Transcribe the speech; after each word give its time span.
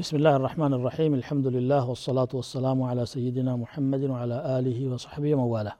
بسم 0.00 0.14
الله 0.16 0.34
الرحمن 0.36 0.72
الرحيم 0.78 1.10
الحمد 1.20 1.46
لله 1.46 1.82
والصلاة 1.90 2.32
والسلام 2.38 2.78
على 2.82 3.02
سيدنا 3.06 3.52
محمد 3.62 4.02
وعلى 4.12 4.36
آله 4.58 4.78
وصحبه 4.92 5.32
موالاه 5.42 5.76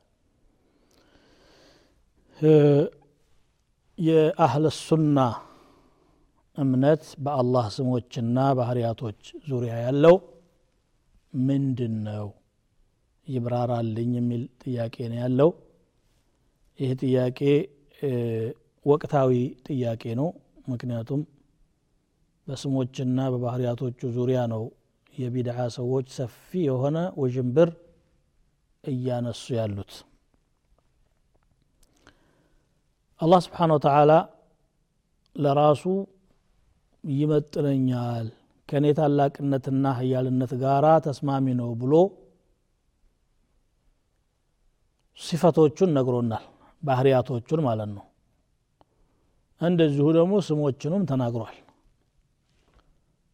የአህለ 3.98 4.64
ሱና 4.86 5.18
እምነት 6.58 7.02
በአላህ 7.24 7.66
ስሞችና 7.76 8.38
ባህርያቶች 8.58 9.20
ዙሪያ 9.50 9.74
ያለው 9.86 10.16
ምንድን 11.32 11.94
ነው 12.08 12.26
ይብራራልኝ 13.26 14.10
የሚል 14.18 14.42
ጥያቄ 14.64 14.96
ነው 15.12 15.18
ያለው 15.22 15.50
ይህ 16.78 16.90
ጥያቄ 17.02 17.40
ወቅታዊ 18.86 19.30
ጥያቄ 19.68 20.02
ነው 20.20 20.28
ምክንያቱም 20.72 21.20
በስሞችና 22.47 23.19
በባህርያቶቹ 23.33 24.09
ዙሪያ 24.17 24.39
ነው። 24.53 24.63
የቢድዓ 25.13 25.59
ሰዎች 25.75 26.07
ሰፊ 26.17 26.33
የሆነ 26.65 26.97
ውዥንብር 27.21 27.69
እያነሱ 28.83 29.43
ያሉት። 29.57 29.93
አላህ 33.21 33.39
ስብሓን 33.45 33.71
ወተዓላ 33.75 34.11
ለራሱ 35.35 35.83
ይመጥነኛል 37.03 38.27
ከእኔ 38.69 38.85
ታላቅነትና 38.97 39.85
ህያልነት 39.99 40.51
ጋራ 40.61 40.85
ተስማሚ 41.05 41.45
ነው 41.59 41.69
ብሎ 41.81 41.93
ሲፈቶቹን 45.19 45.93
ነግሮናል 45.97 46.43
ባህርያቶቹን 46.83 47.61
ማለት 47.67 47.89
ነው። 47.95 48.05
እንደዚሁ 49.61 50.07
ደግሞ 50.17 50.33
ስሞችንም 50.47 51.05
ተናግሯል 51.11 51.55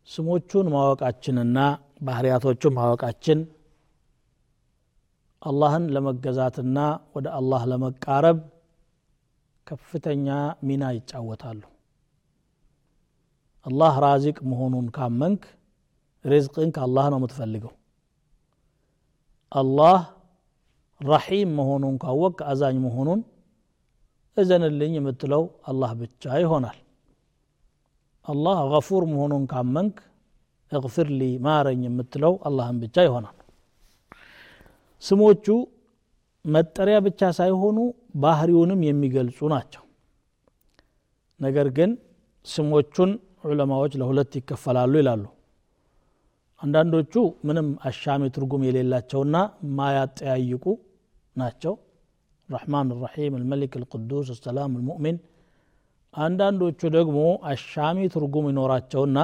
ስሞቹን 0.07 0.67
ማወቃችንና 0.73 1.57
ባህርያቶቹን 2.01 2.73
ማወቃችን 2.77 3.39
አላህን 5.41 5.85
ለመገዛትና 5.95 6.77
ወደ 7.15 7.27
አላህ 7.37 7.61
ለመቃረብ 7.71 8.37
ከፍተኛ 9.67 10.27
ሚና 10.67 10.83
ይጫወታሉ። 10.95 11.61
አላህ 13.65 13.93
ራዚቅ 14.05 14.37
መሆኑን 14.51 14.87
ካመንክ 14.95 15.43
ሪዝቅን 16.25 16.69
ከአላህ 16.75 17.05
ነው 17.11 17.19
የምትፈልገው። 17.19 17.73
አላህ 19.51 19.97
ረሒም 21.01 21.51
መሆኑን 21.57 21.95
ካወቅ 22.03 22.37
አዛኝ 22.51 22.77
መሆኑን 22.85 23.21
እዘንልኝ 24.37 24.93
የምትለው 24.97 25.43
አላህ 25.67 25.91
ብቻ 25.99 26.33
ይሆናል 26.41 26.77
አላህ 28.25 28.57
ገፉር 28.71 29.03
መሆኑን 29.11 29.43
ካመንክ 29.51 29.95
እግፍር 30.71 31.07
ሊ 31.17 31.23
ማረኝ 31.45 31.81
የምትለው 31.87 32.33
አላህን 32.47 32.77
ብቻ 32.83 32.95
ይሆናል። 33.03 33.37
ስሞቹ 35.03 35.45
መጠሪያ 36.45 36.97
ብቻ 37.05 37.21
ሳይሆኑ 37.37 37.77
ባህሪውንም 38.23 38.81
የሚገልጹ 38.87 39.49
ናቸው። 39.53 39.83
ነገር 41.39 41.67
ግን 41.77 41.91
ስሞቹን 42.47 43.11
ዑለማዎች 43.45 43.93
ለሁለት 44.01 44.33
ይከፈላሉ 44.39 44.93
ይላሉ። 45.01 45.23
አንዳንዶቹ 46.61 47.13
ምንም 47.47 47.67
አሻሚ 47.85 48.23
ትርጉም 48.35 48.61
የሌላቸውና 48.67 49.37
ማያጠያይቁ 49.77 50.65
ናቸው። 51.35 51.73
ረሕማን 52.49 52.89
ራሒም 53.03 53.33
አልመሊክ 53.39 53.73
አልቅዱስ 53.79 54.27
አሰላም 54.33 54.71
አልሙእሚን 54.77 55.17
አንዳንዶቹ 56.13 56.79
ደግሞ 56.95 57.19
አሻሚ 57.51 57.97
ትርጉም 58.13 58.45
ይኖራቸውና 58.51 59.19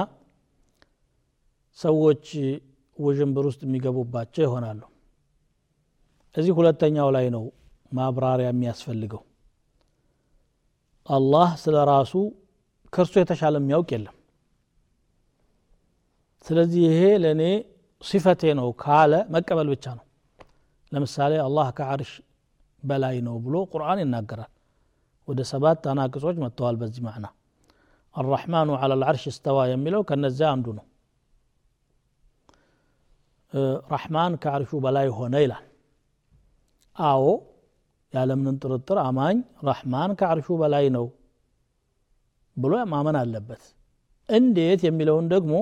ሰዎች 1.78 2.24
ውዥንብር 2.96 3.44
ውስጥ 3.50 3.60
የሚገቡባቸው 3.66 4.42
ይሆናሉ። 4.46 4.80
እዚህ 6.34 6.52
ሁለተኛው 6.58 7.08
ላይ 7.16 7.26
ነው 7.36 7.44
ማብራሪያ 7.92 8.48
የሚያስፈልገው። 8.50 9.22
አላህ 11.06 11.48
ስለ 11.62 11.76
ራሱ 11.90 12.12
ከእርሱ 12.92 13.14
የተሻለ 13.20 13.54
የሚያውቅ 13.60 13.88
የለም። 13.94 14.16
ስለዚህ 16.46 16.82
ይሄ 16.88 17.02
ለእኔ 17.22 17.42
ሲፈቴ 18.02 18.42
ነው 18.58 18.68
ካለ 18.82 19.12
መቀበል 19.34 19.68
ብቻ 19.72 19.86
ነው። 19.98 20.04
ለምሳሌ 20.92 21.32
አላህ 21.46 21.66
ከአርሽ 21.78 22.12
በላይ 22.82 23.16
ነው 23.26 23.34
ብሎ 23.44 23.56
ቁርአን 23.72 23.98
ይናገራል 24.02 24.50
ወደ 25.30 25.40
ሰባት 25.50 25.82
አናቅጾች 25.90 26.36
መጥተዋል 26.42 26.76
በዚህ 26.80 27.02
ማዕና። 27.06 27.26
አራሕማኑ 28.14 28.70
አላ 28.78 28.92
ልዓርሽ 29.00 29.24
እስተዋ 29.30 29.58
የሚለው 29.70 30.02
ከነዚያ 30.08 30.46
አንዱ 30.54 30.66
ነው። 30.78 30.86
ራሕማን 33.92 34.32
ከአርሹ 34.42 34.72
በላይ 34.84 35.08
ሆነ 35.16 35.34
ይላል። 35.44 35.64
አዎ 36.96 37.24
ያለምንም 38.12 38.56
ጥርጥር 38.62 38.98
አማኝ 39.04 39.36
ረሕማን 39.66 40.10
ከአርሹ 40.20 40.48
በላይ 40.62 40.86
ነው 40.96 41.06
ብሎ 42.56 42.74
ማመን 42.92 43.16
አለበት። 43.20 43.62
እንዴት 44.28 44.80
የሚለውን 44.86 45.26
ደግሞ 45.34 45.54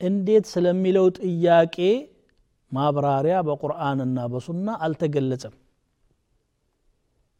እንዴት 0.00 0.44
ስለሚለው 0.52 1.06
ጥያቄ 1.18 1.76
ማብራሪያ 2.72 3.36
በቁርአንና 3.48 4.18
በሱና 4.32 4.70
አልተገለጸም 4.84 5.54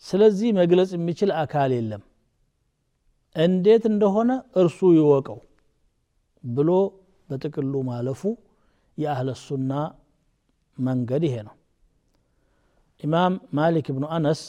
ስለዚህ 0.04 0.48
መግለጽ 0.58 0.90
የሚችል 0.96 1.30
አካል 1.40 1.70
የለም። 1.76 2.02
እንዴት 3.36 3.84
እንደሆነ 3.90 4.30
እርሱ 4.60 4.78
ይወቀው 4.96 5.38
ብሎ 6.44 6.70
በጥቅሉ 7.28 7.74
ማለፉ 7.88 8.22
የአህለ 8.98 9.30
ሱና 9.42 9.72
መንገድ 10.78 11.22
ይሄ 11.28 11.36
ነው። 11.48 11.54
ኢማም 13.02 13.34
ማሊክ 13.56 13.86
ብኑ 13.96 14.04
አነስ 14.16 14.40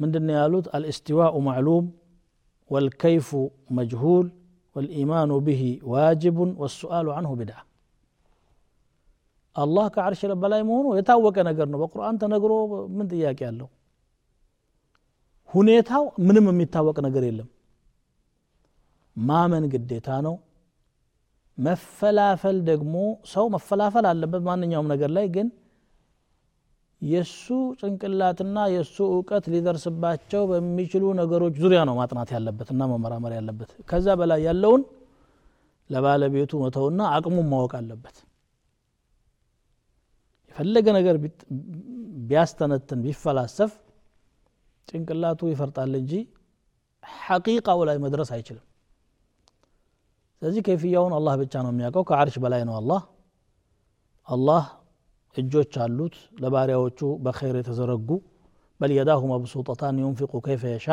ምንድን 0.00 0.26
ያሉት? 0.36 0.66
አልእስቲዋኡ 0.76 1.34
ማዕሉም 1.46 1.84
ወልከይፉ 2.70 3.28
መጅሁል 3.76 4.26
ወልኢማኑ 4.76 5.32
ብሂ 5.46 5.60
ዋጅቡን 5.92 6.50
ወሱአሉ 6.62 7.06
አንሁ 7.18 7.30
ቢድዓ 7.40 7.58
አላህ 9.56 9.86
ከዓርሽ 9.94 10.22
በላይ 10.42 10.62
መሆኑ 10.62 10.86
የታወቀ 10.98 11.36
ነገር 11.48 11.66
ነው። 11.72 11.78
በቁርአን 11.82 12.16
ተነግሮ 12.22 12.52
ምን 12.96 13.06
ጥያቄ 13.12 13.40
አለው? 13.48 13.68
ሁኔታው 15.50 16.04
ምንም 16.26 16.46
የሚታወቅ 16.50 16.96
ነገር 17.06 17.24
የለም። 17.26 17.48
ማመን 19.16 19.64
ግዴታ 19.72 20.08
ነው። 20.26 20.34
መፈላፈል 21.58 22.56
ደግሞ 22.70 22.94
ሰው 23.26 23.44
መፈላፈል 23.54 24.06
አለበት 24.10 24.42
ማንኛውም 24.48 24.90
ነገር 24.92 25.10
ላይ 25.16 25.26
ግን 25.36 25.46
የእሱ 27.02 27.46
ጭንቅላትና 27.80 28.58
የእሱ 28.74 28.96
እውቀት 29.14 29.44
ሊደርስባቸው 29.52 30.42
በሚችሉ 30.50 31.04
ነገሮች 31.18 31.54
ዙሪያ 31.62 31.80
ነው 31.88 31.94
ማጥናት 31.98 32.30
ያለበት 32.36 32.68
እና 32.74 32.82
መመራመር 32.92 33.32
ያለበት። 33.38 33.70
ከዛ 33.90 34.16
በላይ 34.20 34.40
ያለውን 34.48 34.82
ለባለቤቱ 35.90 36.52
መተውና 36.62 37.00
አቅሙን 37.16 37.46
ማወቅ 37.50 37.72
አለበት 37.80 38.16
የፈለገ 40.55 40.87
ነገር 40.97 41.15
ቢያስተነትን 42.29 42.99
ቢፈላሰፍ 43.05 43.71
ጭንቅላቱ 44.87 45.49
ይፈርጣል 45.51 45.93
እንጂ 46.01 46.13
ሐቂቃው 47.21 47.79
ላይ 47.89 47.97
መድረስ 48.05 48.29
አይችልም 48.35 48.65
ስለዚህ 50.41 50.61
ከይፍያውን 50.67 51.13
አላህ 51.17 51.33
ብቻ 51.41 51.53
ነው 51.65 51.71
የሚያውቀው 51.73 52.03
ከአርሽ 52.09 52.35
በላይ 52.43 52.61
ነው 52.69 52.75
አላህ 52.79 53.01
አላህ 54.27 54.63
እጆች 55.35 55.73
አሉት 55.83 56.15
ለባሪያዎቹ 56.41 56.99
በኸይር 57.25 57.55
የተዘረጉ 57.59 58.09
በል 58.79 58.91
የዳሁ 58.95 59.21
መብሱጠታን 59.31 59.99
ዩንፊቁ 60.03 60.33
ከይፈ 60.45 60.63
የሻ 60.73 60.87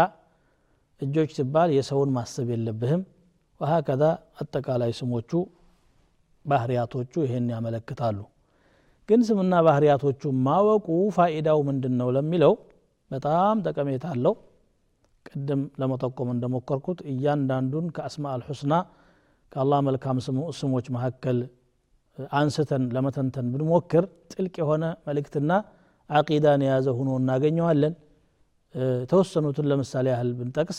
እጆች 1.01 1.31
ሲባል 1.37 1.71
የሰውን 1.77 2.11
ማሰብ 2.17 2.49
የለብህም 2.55 3.03
ወሀከዛ 3.61 4.03
አጠቃላይ 4.43 4.93
ስሞቹ 4.99 5.31
ባህርያቶቹ 6.45 7.13
ይሄን 7.25 7.47
ያመለክታሉ 7.55 8.19
ግን 9.09 9.21
ስምና 9.29 9.55
ባህርያቶቹ 9.67 10.31
ማወቁ 10.47 10.87
ፋኢዳው 11.17 11.61
ምንድን 11.69 11.95
ነው 12.01 12.09
ለሚለው 12.17 12.55
በጣም 13.11 13.63
ጠቀሜታ 13.67 14.07
አለው 14.15 14.35
ቅድም 15.27 15.63
ለመጠቆም 15.81 16.29
እንደሞከርኩት 16.35 16.99
እያንዳንዱን 17.13 17.87
ከአስማ 17.97 18.25
አልሑስና 18.35 18.75
ከአላህ 19.53 19.79
መልካም 19.89 20.19
ስሞች 20.61 20.87
መካከል 20.97 21.39
አንስተን 22.39 22.85
ለመተንተን 22.95 23.47
ብንሞክር 23.53 24.05
ጥልቅ 24.33 24.55
የሆነ 24.63 24.85
መልእክትና 25.09 25.51
አቂዳን 26.11 26.63
የያዘ 26.67 26.89
ሆኖ 26.99 27.11
እናገኘዋለን 27.21 27.95
የተወሰኑትን 29.03 29.67
ለምሳሌ 29.71 30.07
ያህል 30.13 30.31
ብንጠቅስ 30.39 30.79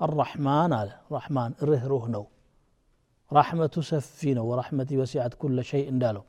አራሕማን 0.00 0.72
አለ 0.78 0.90
ራሕማን 1.14 1.52
ርህሩህ 1.68 2.04
ነው 2.14 2.24
ራሕመቱ 3.30 3.74
ሰፊ 3.90 4.32
ነው 4.38 4.44
ወራሕመቲ 4.50 4.90
ወሲዐት 5.00 5.34
ኩለ 5.42 5.60
ሸይ 5.70 5.82
እንዳለው 5.92 6.24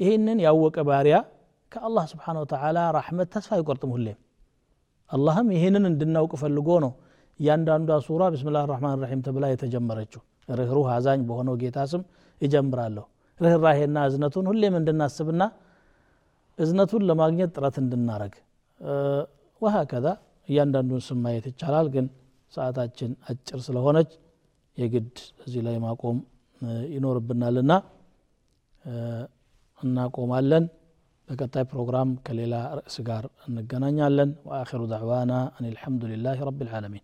ይህንን 0.00 0.38
ያወቀ 0.44 0.78
ባሪያ 0.88 1.16
ከአላህ 1.72 2.04
ስብሓን 2.12 2.36
ወተዓላ 2.42 2.78
ራሕመት 2.96 3.28
ተስፋ 3.34 3.50
አይቆርጥም 3.56 3.90
ሁሌም። 3.94 4.18
አላህም 5.10 5.48
ይህንን 5.56 5.84
እንድናውቅ 5.90 6.32
ፈልጎ 6.42 6.68
ነው 6.84 6.92
እያንዳንዷ 7.40 7.90
ሱራ 8.06 8.22
ብስምላህ 8.32 8.64
ራሕማን 8.70 8.96
ራሒም 9.02 9.20
ተብላ 9.26 9.44
የተጀመረችው። 9.52 10.22
ርኅሩህ 10.50 10.86
አዛኝ 10.94 11.20
በሆነው 11.28 11.54
ጌታ 11.62 11.78
ስም 11.90 12.02
ይጀምራለሁ 12.40 13.04
ርኅራሄና 13.40 13.98
እዝነቱን 14.08 14.46
ሁሌም 14.50 14.74
እንድናስብና 14.78 15.42
እዝነቱን 16.58 17.02
ለማግኘት 17.08 17.50
ጥረት 17.56 17.76
እንድናረግ። 17.82 18.32
ወሀ 19.62 19.76
ከዛ 19.90 20.06
እያንዳንዱን 20.48 21.02
ስም 21.06 21.18
ማየት 21.24 21.46
ይቻላል 21.50 21.86
ግን 21.94 22.06
ሰዓታችን 22.52 23.10
አጭር 23.30 23.60
ስለሆነች 23.66 24.10
የግድ 24.78 25.14
እዚህ 25.44 25.62
ላይ 25.66 25.76
ማቆም 25.84 26.18
ይኖርብናልና 26.94 27.72
እናቆማለን 29.81 30.65
በቀጣይ 31.27 31.63
ፕሮግራም 31.71 32.09
ከሌላ 32.25 32.55
ርዕስ 32.77 32.95
ጋር 33.09 33.25
እንገናኛለን 33.47 34.31
ወአኪሩ 34.49 34.81
ዳዕዋና 34.93 35.33
አን 35.57 35.65
አልሐምዱ 35.69 36.03
ልላህ 36.11 36.39
ረብ 36.49 36.59
ልዓለሚን 36.67 37.03